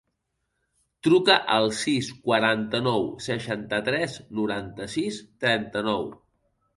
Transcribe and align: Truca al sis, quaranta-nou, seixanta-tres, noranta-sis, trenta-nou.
Truca 1.07 1.33
al 1.55 1.67
sis, 1.79 2.07
quaranta-nou, 2.29 3.05
seixanta-tres, 3.25 4.15
noranta-sis, 4.39 5.21
trenta-nou. 5.47 6.03